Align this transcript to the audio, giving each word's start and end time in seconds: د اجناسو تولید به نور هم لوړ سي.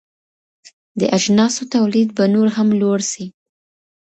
د 0.99 1.01
اجناسو 1.17 1.61
تولید 1.75 2.09
به 2.17 2.23
نور 2.35 2.47
هم 2.57 2.67
لوړ 2.81 2.99
سي. 3.11 3.25